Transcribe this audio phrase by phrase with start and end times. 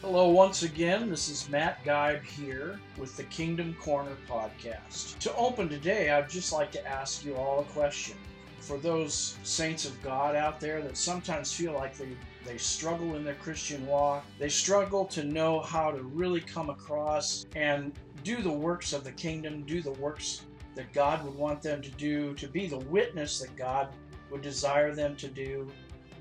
[0.00, 1.10] Hello, once again.
[1.10, 5.18] This is Matt Geib here with the Kingdom Corner podcast.
[5.18, 8.16] To open today, I'd just like to ask you all a question.
[8.60, 12.10] For those saints of God out there that sometimes feel like they,
[12.46, 17.46] they struggle in their Christian walk, they struggle to know how to really come across
[17.56, 17.92] and
[18.22, 20.42] do the works of the kingdom, do the works
[20.76, 23.88] that God would want them to do, to be the witness that God
[24.30, 25.66] would desire them to do.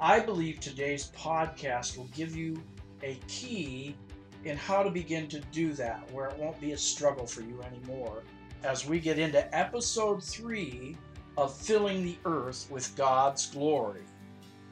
[0.01, 2.59] I believe today's podcast will give you
[3.03, 3.95] a key
[4.43, 7.61] in how to begin to do that, where it won't be a struggle for you
[7.61, 8.23] anymore.
[8.63, 10.95] As we get into episode three
[11.37, 14.01] of Filling the Earth with God's Glory.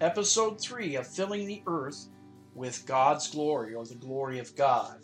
[0.02, 2.08] Episode three of Filling the Earth
[2.56, 5.00] with God's Glory, or the Glory of God.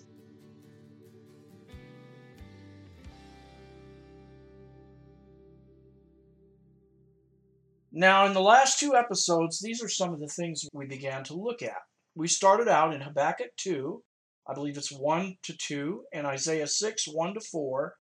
[7.91, 11.33] Now, in the last two episodes, these are some of the things we began to
[11.33, 11.81] look at
[12.15, 14.03] we started out in Habakkuk 2,
[14.47, 17.95] I believe it's 1 to 2, and Isaiah 6, 1 to 4.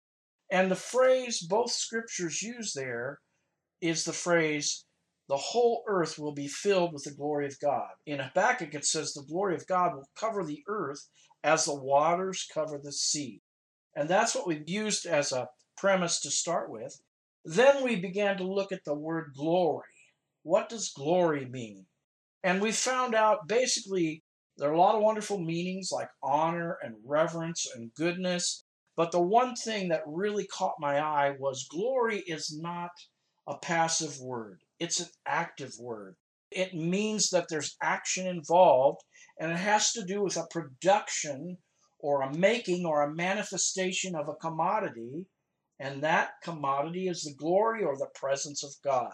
[0.52, 3.20] And the phrase both scriptures use there
[3.82, 4.86] is the phrase,
[5.28, 7.92] the whole earth will be filled with the glory of God.
[8.06, 11.08] In Habakkuk, it says, the glory of God will cover the earth
[11.44, 13.42] as the waters cover the sea.
[13.96, 17.00] And that's what we've used as a premise to start with.
[17.46, 19.86] Then we began to look at the word glory.
[20.44, 21.86] What does glory mean?
[22.44, 24.24] And we found out basically
[24.58, 28.64] there are a lot of wonderful meanings like honor and reverence and goodness.
[28.96, 32.92] But the one thing that really caught my eye was glory is not
[33.48, 36.16] a passive word, it's an active word.
[36.52, 39.02] It means that there's action involved,
[39.40, 41.58] and it has to do with a production
[42.00, 45.28] or a making or a manifestation of a commodity.
[45.80, 49.14] And that commodity is the glory or the presence of God.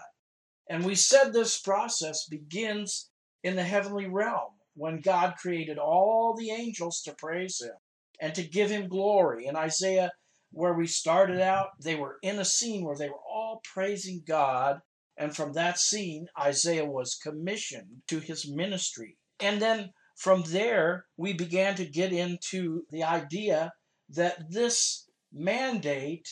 [0.70, 3.10] And we said this process begins
[3.46, 7.76] in the heavenly realm when God created all the angels to praise him
[8.20, 9.46] and to give him glory.
[9.46, 10.12] In Isaiah,
[10.52, 14.80] where we started out, they were in a scene where they were all praising God.
[15.16, 19.16] And from that scene, Isaiah was commissioned to his ministry.
[19.40, 23.74] And then from there, we began to get into the idea
[24.10, 26.28] that this mandate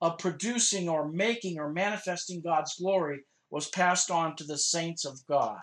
[0.00, 5.24] of producing or making or manifesting God's glory was passed on to the saints of
[5.28, 5.60] God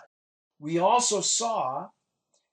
[0.64, 1.88] we also saw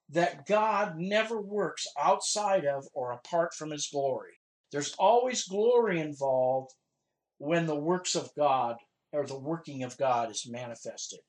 [0.09, 4.33] that God never works outside of or apart from his glory.
[4.69, 6.72] There's always glory involved
[7.38, 8.75] when the works of God
[9.13, 11.19] or the working of God is manifested.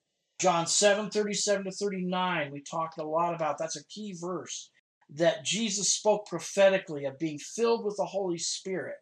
[0.40, 4.68] John 7 37 to 39, we talked a lot about that's a key verse
[5.10, 8.96] that Jesus spoke prophetically of being filled with the Holy Spirit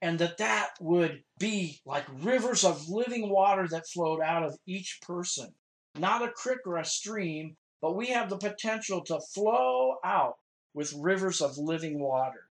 [0.00, 4.98] and that that would be like rivers of living water that flowed out of each
[5.02, 5.54] person
[5.98, 10.36] not a creek or a stream, but we have the potential to flow out
[10.74, 12.48] with rivers of living water.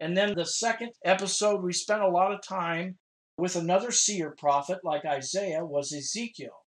[0.00, 2.98] And then the second episode, we spent a lot of time
[3.36, 6.64] with another seer prophet like Isaiah, was Ezekiel.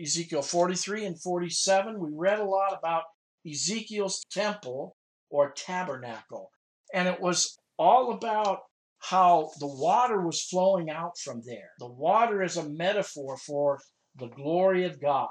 [0.00, 3.04] Ezekiel 43 and 47, we read a lot about
[3.48, 4.96] Ezekiel's temple
[5.30, 6.50] or tabernacle.
[6.94, 8.60] And it was all about
[9.00, 11.70] how the water was flowing out from there.
[11.78, 13.80] The water is a metaphor for
[14.16, 15.28] the glory of God.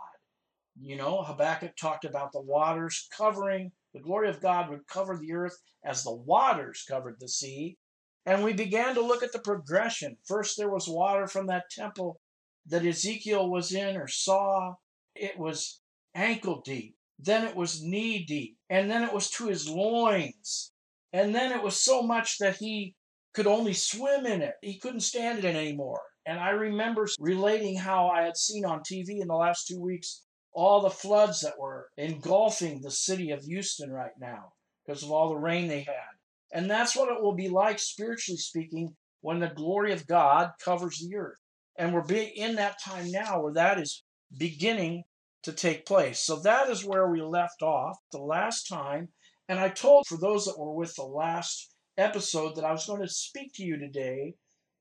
[0.79, 5.33] You know, Habakkuk talked about the waters covering, the glory of God would cover the
[5.33, 7.77] earth as the waters covered the sea.
[8.25, 10.17] And we began to look at the progression.
[10.25, 12.19] First, there was water from that temple
[12.67, 14.75] that Ezekiel was in or saw.
[15.15, 15.81] It was
[16.13, 16.95] ankle deep.
[17.17, 18.57] Then it was knee deep.
[18.69, 20.73] And then it was to his loins.
[21.13, 22.95] And then it was so much that he
[23.33, 24.55] could only swim in it.
[24.61, 26.01] He couldn't stand it anymore.
[26.25, 30.26] And I remember relating how I had seen on TV in the last two weeks
[30.57, 34.53] all the floods that were engulfing the city of Houston right now
[34.83, 36.09] because of all the rain they had.
[36.51, 40.97] And that's what it will be like, spiritually speaking, when the glory of God covers
[40.97, 41.37] the earth.
[41.77, 44.03] And we're in that time now where that is
[44.35, 45.03] beginning
[45.43, 46.21] to take place.
[46.21, 49.09] So that is where we left off the last time.
[49.47, 53.03] And I told for those that were with the last episode that I was going
[53.03, 54.33] to speak to you today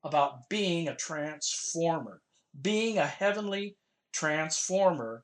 [0.03, 2.19] about being a transformer,
[2.59, 3.75] being a heavenly
[4.11, 5.23] transformer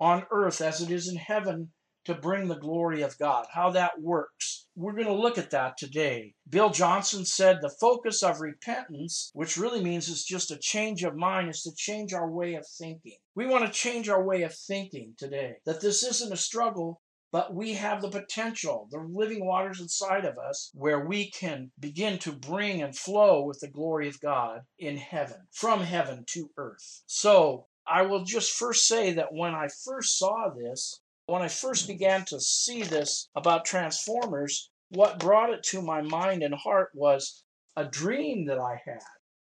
[0.00, 1.72] on earth as it is in heaven
[2.06, 4.66] to bring the glory of God, how that works.
[4.76, 6.34] We're going to look at that today.
[6.48, 11.16] Bill Johnson said the focus of repentance, which really means it's just a change of
[11.16, 13.16] mind, is to change our way of thinking.
[13.34, 17.00] We want to change our way of thinking today, that this isn't a struggle,
[17.32, 22.18] but we have the potential, the living waters inside of us, where we can begin
[22.20, 27.02] to bring and flow with the glory of God in heaven, from heaven to earth.
[27.06, 31.88] So I will just first say that when I first saw this, When I first
[31.88, 37.42] began to see this about Transformers, what brought it to my mind and heart was
[37.74, 39.02] a dream that I had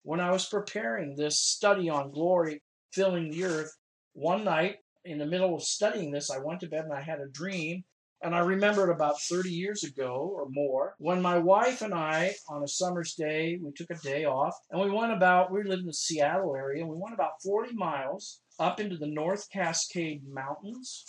[0.02, 3.78] when I was preparing this study on glory filling the earth.
[4.14, 7.20] One night, in the middle of studying this, I went to bed and I had
[7.20, 7.84] a dream.
[8.21, 12.63] And I remembered about 30 years ago or more when my wife and I, on
[12.63, 15.88] a summer's day, we took a day off and we went about, we lived in
[15.88, 21.06] the Seattle area, and we went about 40 miles up into the North Cascade Mountains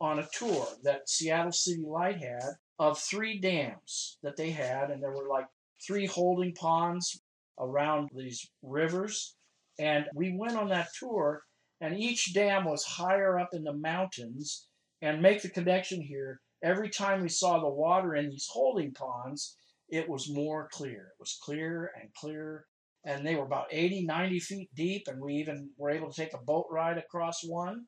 [0.00, 4.90] on a tour that Seattle City Light had of three dams that they had.
[4.90, 5.46] And there were like
[5.86, 7.20] three holding ponds
[7.58, 9.36] around these rivers.
[9.78, 11.42] And we went on that tour,
[11.80, 14.66] and each dam was higher up in the mountains.
[15.02, 19.56] And make the connection here every time we saw the water in these holding ponds,
[19.88, 21.12] it was more clear.
[21.12, 22.66] It was clearer and clearer.
[23.04, 25.06] And they were about 80, 90 feet deep.
[25.06, 27.84] And we even were able to take a boat ride across one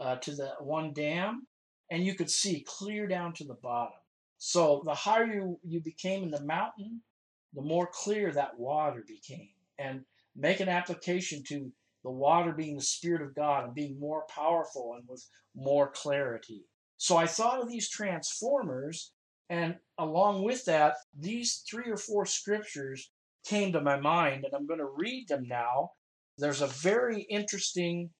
[0.00, 1.46] uh, to the one dam.
[1.90, 3.98] And you could see clear down to the bottom.
[4.38, 7.02] So the higher you, you became in the mountain,
[7.52, 9.50] the more clear that water became.
[9.76, 10.04] And
[10.36, 11.72] make an application to
[12.04, 16.64] the water being the Spirit of God and being more powerful and with more clarity.
[17.00, 19.12] So I thought of these transformers,
[19.48, 23.10] and along with that, these three or four scriptures
[23.46, 25.92] came to my mind, and I'm going to read them now.
[26.36, 28.10] There's a very interesting,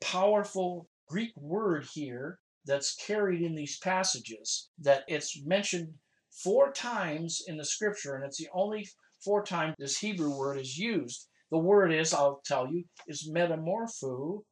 [0.00, 5.94] powerful Greek word here that's carried in these passages that it's mentioned
[6.30, 8.88] four times in the scripture, and it's the only
[9.24, 11.26] four times this Hebrew word is used.
[11.50, 14.44] The word is, I'll tell you, is metamorpho,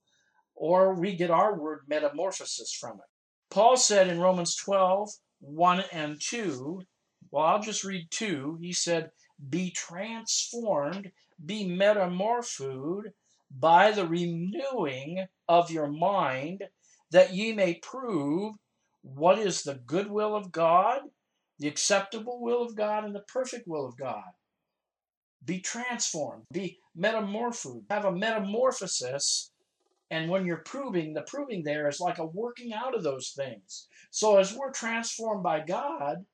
[0.57, 3.16] or we get our word metamorphosis from it.
[3.57, 5.09] Paul said in Romans 12,
[5.41, 6.83] 1 and 2,
[7.31, 8.59] well, I'll just read 2.
[8.61, 9.09] He said,
[9.49, 11.11] Be transformed,
[11.43, 13.09] be metamorphosed
[13.51, 16.65] by the renewing of your mind,
[17.13, 18.57] that ye may prove
[19.01, 21.01] what is the good will of God,
[21.59, 24.33] the acceptable will of God, and the perfect will of God.
[25.43, 29.51] Be transformed, be metamorphosed, have a metamorphosis.
[30.11, 33.89] And when you're proving, the proving there is like a working out of those things.
[34.11, 36.25] So as we're transformed by God,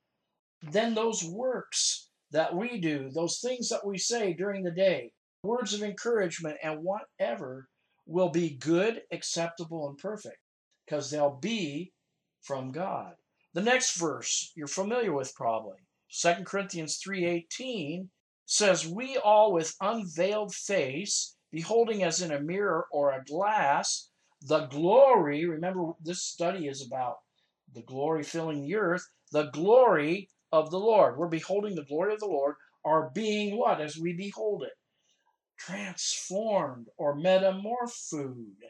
[0.71, 5.11] then those works that we do, those things that we say during the day,
[5.43, 7.67] words of encouragement and whatever,
[8.05, 10.37] will be good, acceptable, and perfect
[10.85, 11.93] because they'll be
[12.41, 13.13] from God.
[13.53, 15.77] The next verse you're familiar with probably.
[16.09, 18.09] 2 Corinthians 3:18
[18.45, 24.09] says, "We all with unveiled face, beholding as in a mirror or a glass
[24.45, 27.17] the glory, remember this study is about
[27.73, 31.17] the glory filling the earth, the glory of the Lord.
[31.17, 34.73] We're beholding the glory of the Lord, are being what as we behold it?
[35.57, 38.65] Transformed or metamorphosed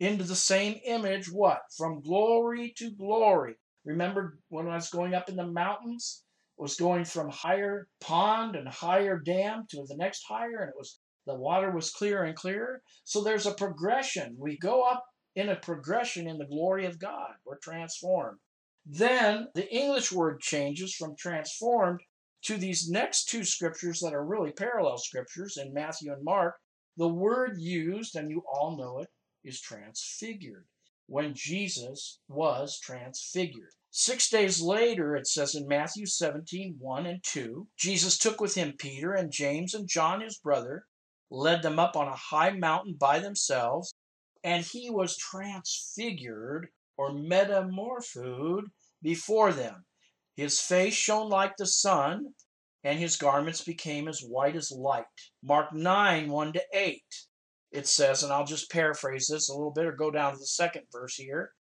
[0.00, 1.60] into the same image, what?
[1.76, 3.54] From glory to glory.
[3.84, 6.24] Remember when I was going up in the mountains?
[6.56, 10.98] Was going from higher pond and higher dam to the next higher, and it was
[11.26, 12.82] the water was clearer and clearer.
[13.04, 14.36] So there's a progression.
[14.38, 15.04] We go up
[15.34, 17.34] in a progression in the glory of God.
[17.44, 18.38] We're transformed.
[18.84, 22.00] Then the English word changes from transformed
[22.42, 26.56] to these next two scriptures that are really parallel scriptures in Matthew and Mark.
[26.96, 29.08] The word used, and you all know it,
[29.44, 30.66] is transfigured
[31.06, 33.72] when Jesus was transfigured.
[33.90, 38.74] Six days later, it says in Matthew 17 1 and 2, Jesus took with him
[38.78, 40.86] Peter and James and John, his brother,
[41.32, 43.94] led them up on a high mountain by themselves,
[44.44, 48.68] and he was transfigured or metamorphosed
[49.02, 49.84] before them.
[50.36, 52.34] His face shone like the sun,
[52.84, 55.04] and his garments became as white as light.
[55.42, 57.02] Mark 9 1 to 8
[57.72, 60.46] it says, and I'll just paraphrase this a little bit or go down to the
[60.46, 61.52] second verse here.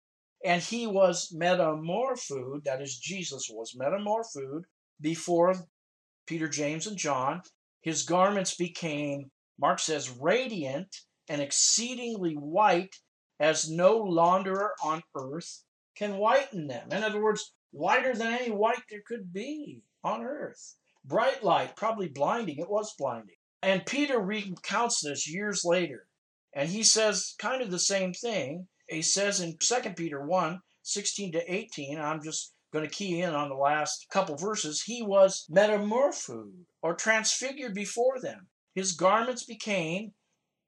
[0.45, 4.67] And he was metamorphosed, that is, Jesus was metamorphosed
[5.01, 5.55] before
[6.27, 7.43] Peter, James, and John.
[7.83, 10.97] His garments became, Mark says, radiant
[11.29, 12.97] and exceedingly white,
[13.39, 15.65] as no launderer on earth
[15.95, 16.91] can whiten them.
[16.91, 20.77] In other words, whiter than any white there could be on earth.
[21.05, 22.59] Bright light, probably blinding.
[22.59, 23.37] It was blinding.
[23.61, 26.09] And Peter recounts this years later,
[26.55, 28.69] and he says kind of the same thing.
[28.89, 33.35] He says in 2 Peter 1 16 to 18, I'm just going to key in
[33.35, 38.49] on the last couple verses, he was metamorphosed or transfigured before them.
[38.75, 40.15] His garments became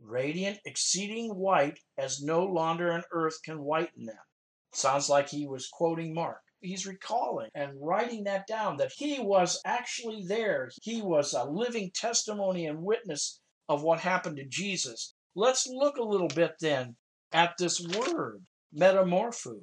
[0.00, 4.24] radiant, exceeding white, as no launder on earth can whiten them.
[4.72, 9.60] Sounds like he was quoting Mark he's recalling and writing that down that he was
[9.64, 10.70] actually there.
[10.80, 15.14] He was a living testimony and witness of what happened to Jesus.
[15.34, 16.96] Let's look a little bit then
[17.32, 18.44] at this word,
[18.74, 19.60] metamorpho.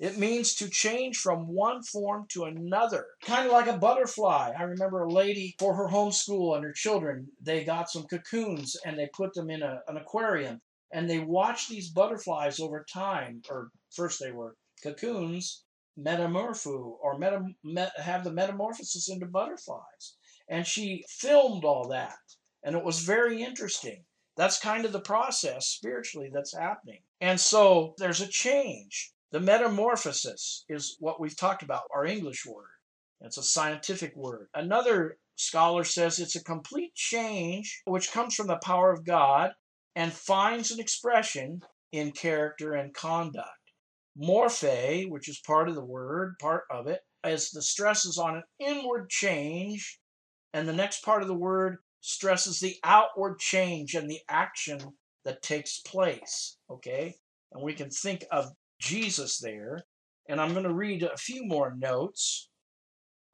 [0.00, 4.50] It means to change from one form to another, kind of like a butterfly.
[4.58, 8.98] I remember a lady for her homeschool and her children, they got some cocoons and
[8.98, 13.70] they put them in a, an aquarium and they watched these butterflies over time, or
[13.94, 15.64] first they were cocoons,
[15.98, 20.16] metamorpho or meta, met, have the metamorphosis into butterflies.
[20.48, 22.16] And she filmed all that,
[22.64, 24.04] and it was very interesting.
[24.36, 27.02] That's kind of the process spiritually that's happening.
[27.20, 29.12] And so there's a change.
[29.32, 32.66] The metamorphosis is what we've talked about, our English word.
[33.20, 34.48] It's a scientific word.
[34.54, 39.52] Another scholar says it's a complete change which comes from the power of God
[39.94, 41.60] and finds an expression
[41.92, 43.48] in character and conduct.
[44.18, 48.36] Morphe, which is part of the word, part of it, as the stress is on
[48.36, 50.00] an inward change,
[50.52, 54.80] and the next part of the word stresses the outward change and the action
[55.24, 56.56] that takes place.
[56.68, 57.14] Okay?
[57.52, 59.84] And we can think of Jesus there.
[60.28, 62.48] And I'm going to read a few more notes.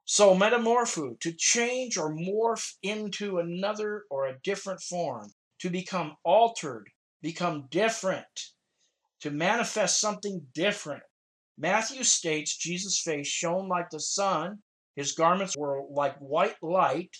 [0.05, 6.89] So, metamorpho, to change or morph into another or a different form, to become altered,
[7.21, 8.25] become different
[9.21, 11.03] to manifest something different.
[11.57, 14.59] Matthew states Jesus' face shone like the sun,
[14.95, 17.15] his garments were like white light.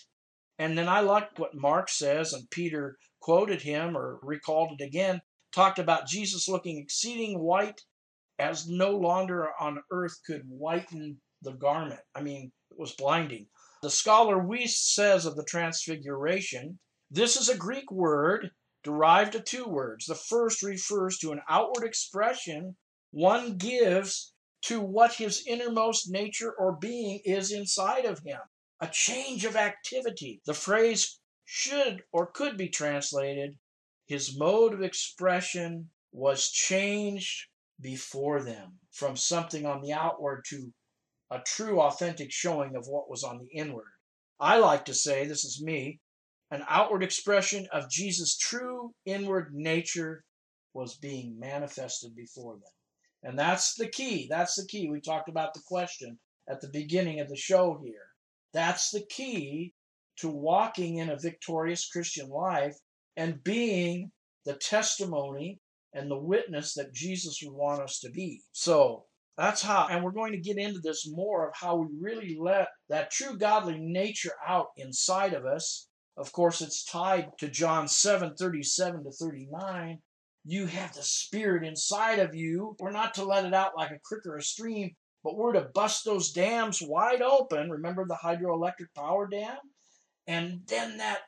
[0.58, 5.20] And then I like what Mark says, and Peter quoted him or recalled it again,
[5.52, 7.80] talked about Jesus looking exceeding white
[8.38, 12.00] as no longer on earth could whiten the garment.
[12.14, 13.48] I mean, it was blinding.
[13.82, 16.78] The scholar Wuest says of the transfiguration,
[17.10, 18.50] this is a Greek word
[18.82, 20.06] derived of two words.
[20.06, 22.76] The first refers to an outward expression
[23.10, 28.40] one gives to what his innermost nature or being is inside of him,
[28.80, 30.40] a change of activity.
[30.44, 33.58] The phrase should or could be translated
[34.06, 37.46] his mode of expression was changed
[37.80, 40.72] before them from something on the outward to
[41.30, 43.92] a true, authentic showing of what was on the inward.
[44.40, 46.00] I like to say, this is me,
[46.50, 50.24] an outward expression of Jesus' true inward nature
[50.72, 52.72] was being manifested before them.
[53.22, 54.26] And that's the key.
[54.30, 54.88] That's the key.
[54.88, 56.18] We talked about the question
[56.48, 58.06] at the beginning of the show here.
[58.52, 59.74] That's the key
[60.18, 62.76] to walking in a victorious Christian life
[63.16, 64.10] and being
[64.44, 65.58] the testimony
[65.98, 68.40] and the witness that Jesus would want us to be.
[68.52, 69.04] So
[69.36, 72.68] that's how, and we're going to get into this more of how we really let
[72.88, 75.88] that true godly nature out inside of us
[76.18, 80.00] of course, it's tied to John 7 37 to 39.
[80.44, 82.74] You have the Spirit inside of you.
[82.80, 85.68] We're not to let it out like a creek or a stream, but we're to
[85.72, 87.70] bust those dams wide open.
[87.70, 89.58] Remember the hydroelectric power dam?
[90.26, 91.20] And then that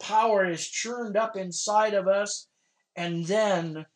[0.00, 2.46] power is churned up inside of us,
[2.94, 3.86] and then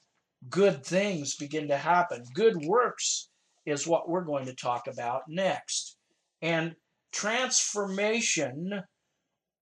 [0.49, 2.25] good things begin to happen.
[2.35, 3.29] Good works
[3.67, 5.97] is what we're going to talk about next.
[6.41, 6.75] And
[7.13, 8.83] transformation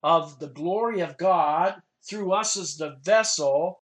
[0.02, 1.74] of the glory of God
[2.08, 3.82] through us as the vessel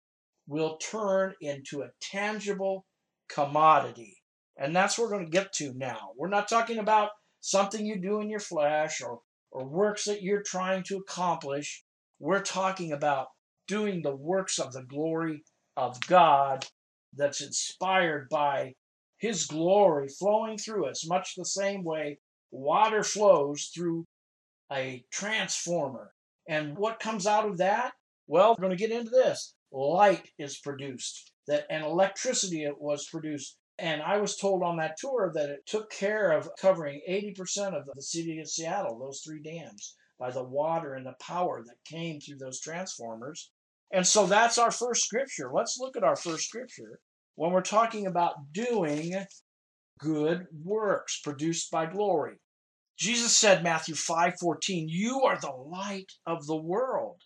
[0.46, 2.86] will turn into a tangible
[3.28, 4.16] commodity.
[4.56, 6.10] And that's what we're going to get to now.
[6.16, 9.20] We're not talking about something you do in your flesh or,
[9.52, 11.84] or works that you're trying to accomplish.
[12.18, 13.28] We're talking about
[13.68, 15.44] doing the works of the glory
[15.76, 16.66] of God
[17.14, 18.74] that's inspired by
[19.18, 22.18] His glory flowing through us, much the same way
[22.50, 24.06] water flows through
[24.72, 26.12] a transformer.
[26.48, 27.92] And what comes out of that?
[28.26, 29.54] Well, we're going to get into this.
[29.70, 33.56] Light is produced, that and electricity was produced.
[33.78, 37.88] And I was told on that tour that it took care of covering 80% of
[37.94, 42.20] the city of Seattle, those three dams, by the water and the power that came
[42.20, 43.50] through those transformers.
[43.90, 45.50] And so that's our first scripture.
[45.52, 47.00] Let's look at our first scripture
[47.36, 49.14] when we're talking about doing
[49.98, 52.36] good works produced by glory.
[52.98, 57.22] Jesus said, Matthew 5:14, "You are the light of the world."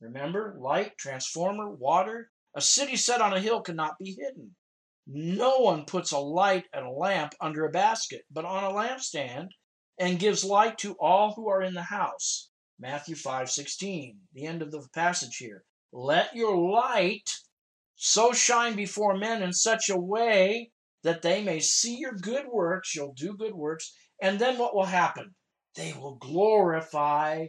[0.00, 2.30] Remember, light, transformer, water.
[2.54, 4.56] A city set on a hill cannot be hidden.
[5.06, 9.50] No one puts a light and a lamp under a basket, but on a lampstand,
[9.98, 12.50] and gives light to all who are in the house.
[12.78, 15.64] Matthew 5:16, the end of the passage here.
[15.98, 17.30] Let your light
[17.94, 20.70] so shine before men in such a way
[21.02, 24.84] that they may see your good works, you'll do good works, and then what will
[24.84, 25.34] happen?
[25.74, 27.46] They will glorify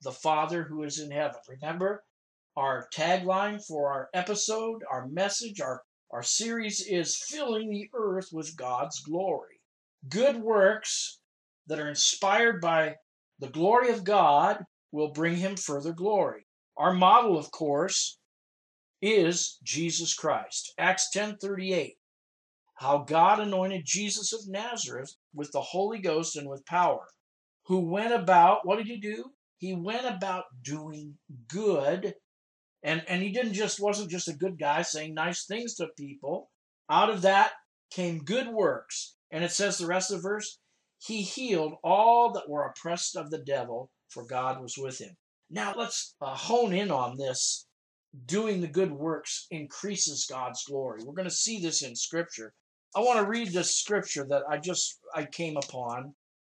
[0.00, 1.42] the Father who is in heaven.
[1.46, 2.02] Remember,
[2.56, 8.56] our tagline for our episode, our message, our, our series is filling the earth with
[8.56, 9.60] God's glory.
[10.08, 11.20] Good works
[11.66, 12.96] that are inspired by
[13.38, 16.46] the glory of God will bring him further glory.
[16.80, 18.18] Our model, of course,
[19.02, 20.72] is Jesus Christ.
[20.78, 21.98] Acts 10:38.
[22.80, 27.06] how God anointed Jesus of Nazareth with the Holy Ghost and with power,
[27.66, 29.26] who went about, what did he do?
[29.58, 32.14] He went about doing good.
[32.82, 36.50] And, and he didn't just wasn't just a good guy saying nice things to people.
[36.90, 37.52] Out of that
[37.90, 39.16] came good works.
[39.30, 40.58] And it says the rest of the verse,
[40.98, 45.14] he healed all that were oppressed of the devil, for God was with him.
[45.50, 47.66] Now let's uh, hone in on this.
[48.26, 51.02] Doing the good works increases God's glory.
[51.04, 52.54] We're going to see this in Scripture.
[52.94, 56.16] I want to read this scripture that I just I came upon,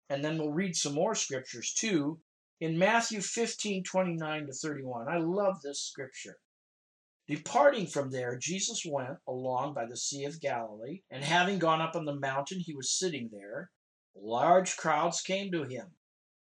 [0.09, 2.21] and then we'll read some more scriptures too.
[2.61, 5.09] In Matthew 15, 29 to 31.
[5.09, 6.39] I love this scripture.
[7.27, 11.97] Departing from there, Jesus went along by the Sea of Galilee, and having gone up
[11.97, 13.71] on the mountain, he was sitting there.
[14.15, 15.97] Large crowds came to him,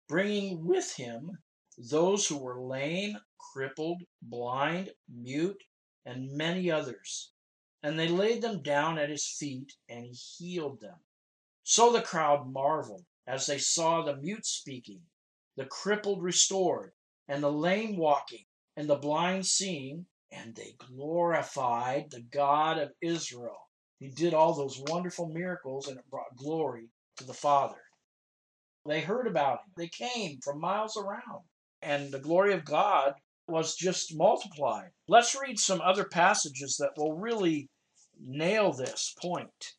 [0.10, 1.38] bringing with him
[1.80, 3.18] those who were lame,
[3.54, 5.64] crippled, blind, mute,
[6.06, 7.32] and many others.
[7.82, 10.98] And they laid them down at his feet, and he healed them.
[11.64, 15.02] So the crowd marveled as they saw the mute speaking,
[15.56, 16.92] the crippled restored,
[17.28, 18.46] and the lame walking,
[18.76, 23.70] and the blind seeing, and they glorified the God of Israel.
[24.00, 27.82] He did all those wonderful miracles, and it brought glory to the Father.
[28.86, 29.74] They heard about him.
[29.78, 31.44] They came from miles around,
[31.82, 33.14] and the glory of God
[33.48, 34.92] was just multiplied.
[35.08, 37.70] Let's read some other passages that will really
[38.20, 39.74] nail this point.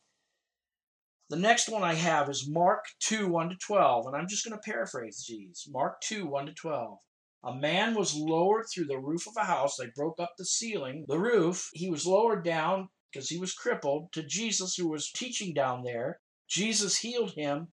[1.29, 4.59] The next one I have is Mark 2 1 to 12, and I'm just going
[4.59, 5.67] to paraphrase these.
[5.71, 6.99] Mark 2 1 to 12.
[7.45, 9.77] A man was lowered through the roof of a house.
[9.77, 11.71] They broke up the ceiling, the roof.
[11.73, 16.19] He was lowered down because he was crippled to Jesus, who was teaching down there.
[16.49, 17.69] Jesus healed him,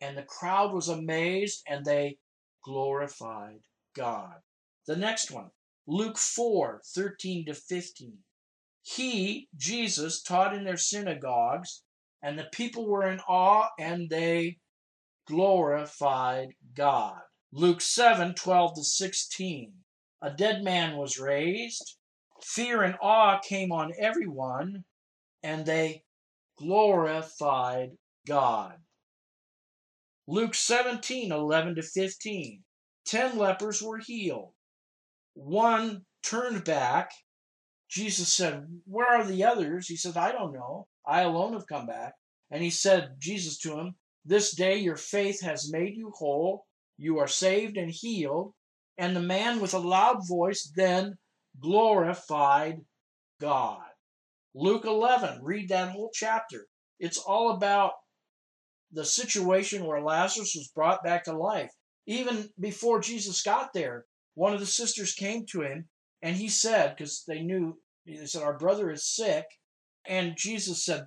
[0.00, 2.16] and the crowd was amazed and they
[2.64, 3.60] glorified
[3.94, 4.42] God.
[4.86, 5.50] The next one,
[5.86, 8.18] Luke 4 13 to 15.
[8.82, 11.82] He, Jesus, taught in their synagogues,
[12.22, 14.58] and the people were in awe and they
[15.26, 17.20] glorified God.
[17.52, 19.84] Luke 7 12 to 16.
[20.22, 21.96] A dead man was raised.
[22.42, 24.84] Fear and awe came on everyone,
[25.42, 26.04] and they
[26.56, 28.80] glorified God.
[30.26, 32.64] Luke 17 11 to 15.
[33.04, 34.52] Ten lepers were healed.
[35.34, 37.10] One turned back
[37.92, 39.86] Jesus said, Where are the others?
[39.86, 40.86] He said, I don't know.
[41.06, 42.14] I alone have come back.
[42.50, 46.64] And he said, Jesus to him, This day your faith has made you whole.
[46.96, 48.54] You are saved and healed.
[48.96, 51.18] And the man with a loud voice then
[51.60, 52.78] glorified
[53.38, 53.84] God.
[54.54, 56.66] Luke 11, read that whole chapter.
[56.98, 57.92] It's all about
[58.90, 61.72] the situation where Lazarus was brought back to life.
[62.06, 65.88] Even before Jesus got there, one of the sisters came to him
[66.22, 69.46] and he said, because they knew, they said, Our brother is sick.
[70.06, 71.06] And Jesus said,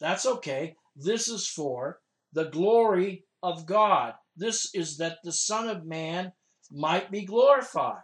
[0.00, 0.76] That's okay.
[0.96, 2.00] This is for
[2.32, 4.14] the glory of God.
[4.36, 6.32] This is that the Son of Man
[6.70, 8.02] might be glorified.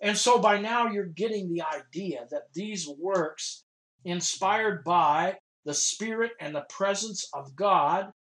[0.00, 3.64] And so by now you're getting the idea that these works,
[4.04, 8.12] inspired by the Spirit and the presence of God,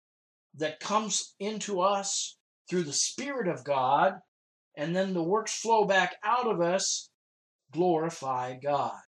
[0.55, 2.38] that comes into us
[2.68, 4.14] through the Spirit of God,
[4.76, 7.11] and then the works flow back out of us
[7.72, 8.98] glorify God.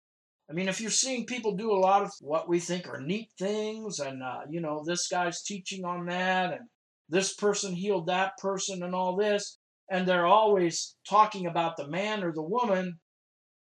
[0.50, 3.30] I mean, if you're seeing people do a lot of what we think are neat
[3.38, 6.68] things, and, uh, you know, this guy's teaching on that, and
[7.08, 9.58] this person healed that person, and all this,
[9.90, 12.98] and they're always talking about the man or the woman,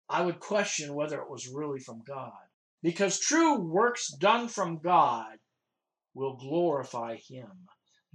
[0.08, 2.32] I would question whether it was really from God.
[2.82, 5.38] Because true works done from God
[6.12, 7.66] will glorify Him.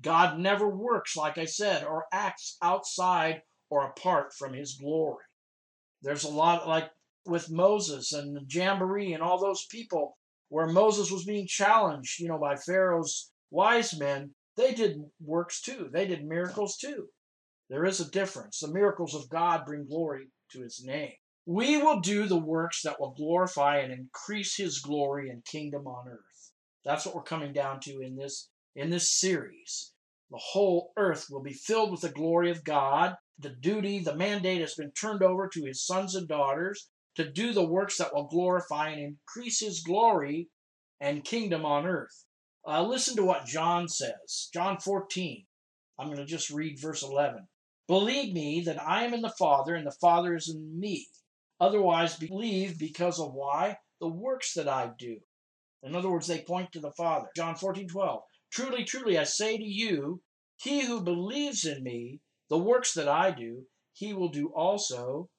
[0.02, 5.26] God never works, like I said, or acts outside or apart from His glory.
[6.02, 6.90] There's a lot like
[7.26, 10.18] with Moses and the Jamboree and all those people
[10.50, 14.34] where Moses was being challenged, you know, by Pharaoh's wise men.
[14.56, 15.90] They did works too.
[15.92, 17.10] They did miracles too.
[17.70, 18.60] There is a difference.
[18.60, 21.14] The miracles of God bring glory to his name.
[21.46, 26.08] We will do the works that will glorify and increase his glory and kingdom on
[26.08, 26.52] earth.
[26.84, 29.94] That's what we're coming down to in this in this series.
[30.32, 34.60] The whole earth will be filled with the glory of God the duty, the mandate
[34.60, 38.28] has been turned over to his sons and daughters to do the works that will
[38.28, 40.50] glorify and increase his glory
[41.00, 42.26] and kingdom on earth.
[42.68, 44.50] Uh, listen to what John says.
[44.54, 45.46] John 14.
[45.98, 47.48] I'm going to just read verse 11.
[47.88, 51.08] Believe me that I am in the Father and the Father is in me.
[51.62, 53.78] Otherwise, believe because of why?
[54.02, 55.18] The works that I do.
[55.82, 57.28] In other words, they point to the Father.
[57.36, 58.22] John 14, 12.
[58.52, 60.22] Truly, truly, I say to you,
[60.58, 65.30] he who believes in me, the works that I do, he will do also,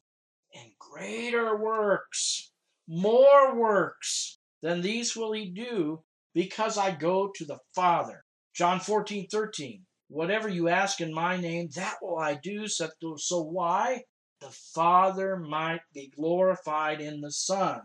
[0.54, 2.52] and greater works,
[2.88, 6.02] more works than these will he do,
[6.34, 8.24] because I go to the Father.
[8.54, 9.86] John 14, 13.
[10.08, 12.66] Whatever you ask in my name, that will I do.
[12.68, 14.04] So why?
[14.40, 17.82] The Father might be glorified in the Son.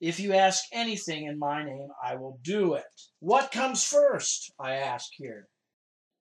[0.00, 2.84] If you ask anything in my name, I will do it.
[3.20, 4.52] What comes first?
[4.58, 5.48] I ask here.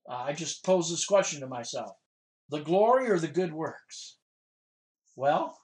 [0.09, 1.95] Uh, I just pose this question to myself
[2.49, 4.17] the glory or the good works?
[5.15, 5.57] Well,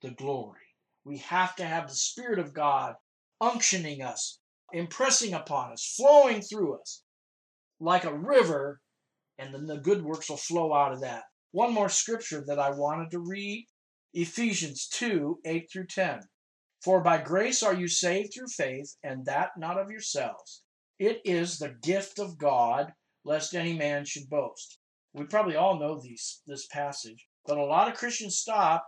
[0.00, 0.58] the glory.
[1.04, 2.94] We have to have the Spirit of God
[3.40, 4.40] unctioning us,
[4.72, 7.02] impressing upon us, flowing through us
[7.78, 8.80] like a river,
[9.38, 11.24] and then the good works will flow out of that.
[11.50, 13.66] One more scripture that I wanted to read
[14.14, 16.20] Ephesians 2 8 through 10.
[16.82, 20.64] For by grace are you saved through faith, and that not of yourselves.
[20.98, 22.92] It is the gift of God,
[23.24, 24.80] lest any man should boast.
[25.12, 28.84] We probably all know these this passage, but a lot of Christians stop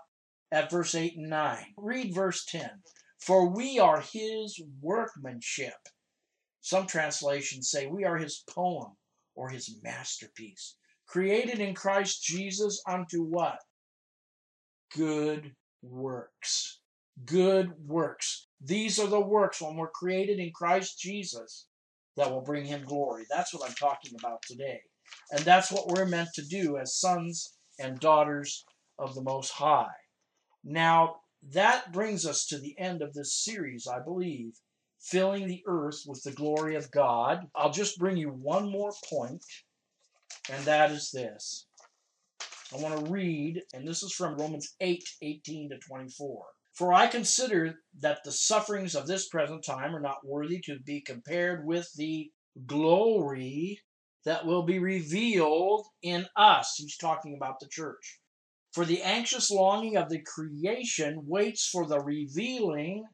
[0.50, 1.74] at verse 8 and 9.
[1.76, 2.82] Read verse 10.
[3.20, 5.88] For we are his workmanship.
[6.60, 8.96] Some translations say we are his poem
[9.36, 10.76] or his masterpiece,
[11.06, 13.60] created in Christ Jesus unto what?
[14.92, 16.80] Good works.
[17.24, 18.48] Good works.
[18.60, 21.66] These are the works when we're created in Christ Jesus
[22.16, 23.24] that will bring him glory.
[23.30, 24.80] That's what I'm talking about today.
[25.30, 28.64] And that's what we're meant to do as sons and daughters
[28.98, 29.94] of the Most High.
[30.64, 31.16] Now,
[31.52, 34.54] that brings us to the end of this series, I believe,
[34.98, 37.48] filling the earth with the glory of God.
[37.54, 39.44] I'll just bring you one more point,
[40.50, 41.66] and that is this.
[42.72, 46.44] I want to read, and this is from Romans 8 18 to 24.
[46.74, 51.00] For I consider that the sufferings of this present time are not worthy to be
[51.00, 52.30] compared with the
[52.66, 53.80] glory
[54.24, 56.74] that will be revealed in us.
[56.76, 58.18] He's talking about the church.
[58.72, 63.04] For the anxious longing of the creation waits for the revealing.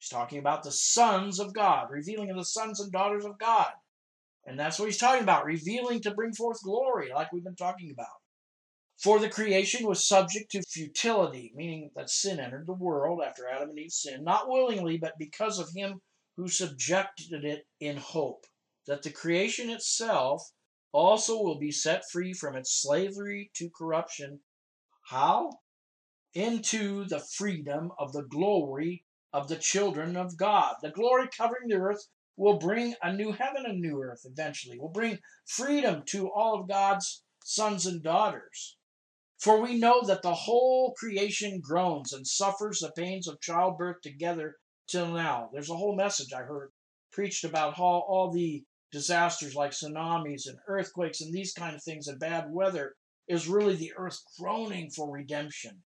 [0.00, 3.70] He's talking about the sons of God, revealing of the sons and daughters of God.
[4.46, 7.92] And that's what he's talking about, revealing to bring forth glory, like we've been talking
[7.92, 8.19] about.
[9.02, 13.70] For the creation was subject to futility, meaning that sin entered the world after Adam
[13.70, 16.02] and Eve sinned, not willingly, but because of him
[16.36, 18.44] who subjected it in hope,
[18.86, 20.52] that the creation itself
[20.92, 24.40] also will be set free from its slavery to corruption
[25.06, 25.60] how?
[26.34, 30.76] Into the freedom of the glory of the children of God.
[30.82, 34.90] The glory covering the earth will bring a new heaven and new earth eventually, will
[34.90, 38.76] bring freedom to all of God's sons and daughters.
[39.40, 44.56] For we know that the whole creation groans and suffers the pains of childbirth together
[44.86, 45.48] till now.
[45.50, 46.72] There's a whole message I heard
[47.10, 52.06] preached about how all the disasters like tsunamis and earthquakes and these kind of things
[52.06, 52.96] and bad weather
[53.28, 55.84] is really the earth groaning for redemption.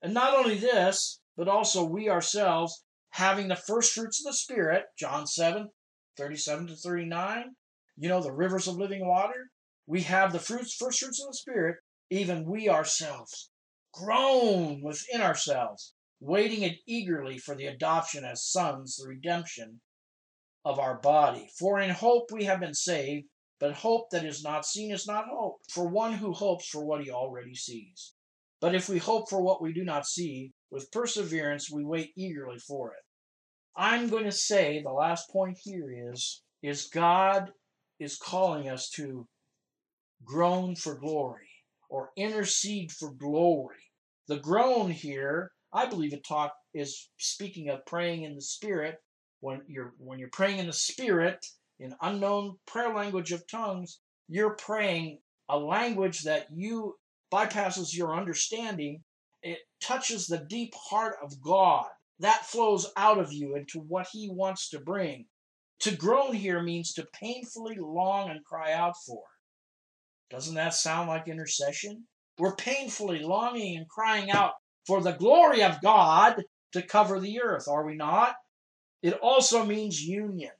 [0.00, 4.84] And not only this, but also we ourselves having the first fruits of the Spirit,
[4.98, 5.68] John 7,
[6.16, 7.56] 37 to 39,
[7.98, 9.50] you know, the rivers of living water.
[9.86, 11.76] We have the fruits, first fruits of the Spirit,
[12.10, 13.50] even we ourselves
[13.96, 19.80] groan within ourselves, waiting it eagerly for the adoption as sons, the redemption
[20.64, 21.48] of our body.
[21.58, 23.26] For in hope we have been saved.
[23.58, 27.02] But hope that is not seen is not hope, for one who hopes for what
[27.02, 28.12] he already sees.
[28.60, 32.58] But if we hope for what we do not see, with perseverance we wait eagerly
[32.58, 33.00] for it.
[33.74, 37.50] I'm going to say the last point here is is God
[37.98, 39.26] is calling us to
[40.22, 41.45] groan for glory
[41.88, 43.76] or intercede for glory.
[44.28, 48.98] The groan here, I believe it talk is speaking of praying in the spirit.
[49.40, 51.44] When you're when you're praying in the spirit,
[51.78, 56.96] in unknown prayer language of tongues, you're praying a language that you
[57.32, 59.04] bypasses your understanding.
[59.42, 61.88] It touches the deep heart of God.
[62.18, 65.26] That flows out of you into what He wants to bring.
[65.80, 69.22] To groan here means to painfully long and cry out for.
[70.30, 72.04] Doesn't that sound like intercession?
[72.38, 74.54] We're painfully longing and crying out
[74.86, 78.34] for the glory of God to cover the earth, are we not?
[79.02, 80.52] It also means union.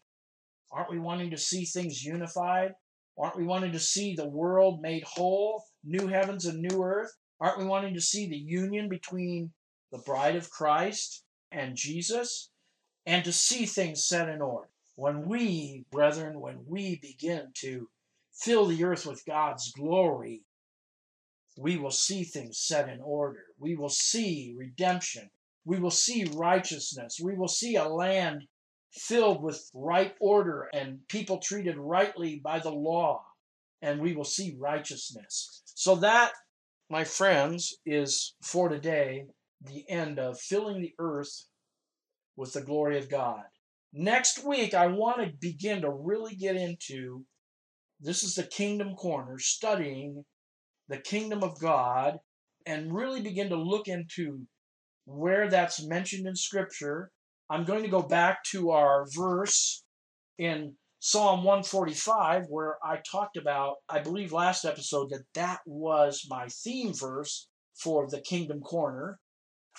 [0.71, 2.73] Aren't we wanting to see things unified?
[3.19, 7.13] Aren't we wanting to see the world made whole, new heavens and new earth?
[7.41, 9.53] Aren't we wanting to see the union between
[9.91, 12.51] the bride of Christ and Jesus?
[13.05, 14.69] And to see things set in order.
[14.97, 17.89] When we, brethren, when we begin to
[18.41, 20.43] fill the earth with God's glory,
[21.59, 23.45] we will see things set in order.
[23.59, 25.31] We will see redemption.
[25.65, 27.19] We will see righteousness.
[27.23, 28.43] We will see a land
[28.93, 33.25] filled with right order and people treated rightly by the law,
[33.83, 35.63] and we will see righteousness.
[35.75, 36.33] So, that,
[36.89, 39.27] my friends, is for today
[39.61, 41.47] the end of filling the earth
[42.37, 43.43] with the glory of God.
[43.93, 47.25] Next week, I want to begin to really get into
[48.01, 50.25] this is the Kingdom Corner, studying
[50.89, 52.19] the kingdom of God
[52.67, 54.47] and really begin to look into
[55.05, 57.11] where that's mentioned in Scripture.
[57.49, 59.85] I'm going to go back to our verse
[60.39, 66.49] in Psalm 145, where I talked about, I believe last episode, that that was my
[66.49, 69.19] theme verse for the Kingdom Corner.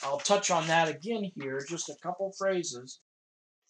[0.03, 3.01] I'll touch on that again here, just a couple phrases.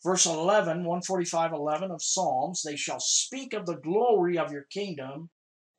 [0.03, 5.29] Verse 11, 145 11 of Psalms, they shall speak of the glory of your kingdom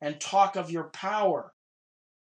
[0.01, 1.53] and talk of your power.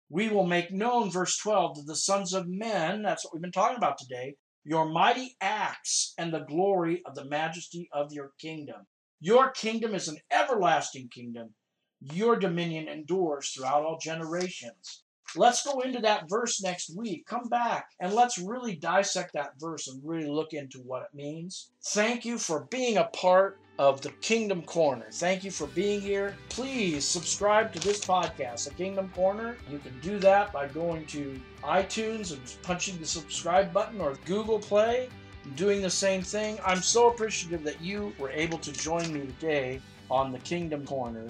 [0.09, 3.51] We will make known, verse 12, to the sons of men, that's what we've been
[3.51, 8.87] talking about today, your mighty acts and the glory of the majesty of your kingdom.
[9.19, 11.55] Your kingdom is an everlasting kingdom.
[11.99, 15.03] Your dominion endures throughout all generations.
[15.35, 17.25] Let's go into that verse next week.
[17.25, 21.71] Come back and let's really dissect that verse and really look into what it means.
[21.87, 25.05] Thank you for being a part of the Kingdom Corner.
[25.11, 26.35] Thank you for being here.
[26.49, 29.57] Please subscribe to this podcast, The Kingdom Corner.
[29.69, 34.59] You can do that by going to iTunes and punching the subscribe button or Google
[34.59, 35.09] Play
[35.55, 36.57] doing the same thing.
[36.65, 41.27] I'm so appreciative that you were able to join me today on the Kingdom Corner.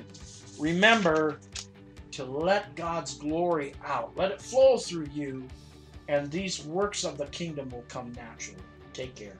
[0.58, 1.40] Remember,
[2.18, 4.12] to let God's glory out.
[4.16, 5.48] Let it flow through you,
[6.08, 8.60] and these works of the kingdom will come naturally.
[8.92, 9.38] Take care.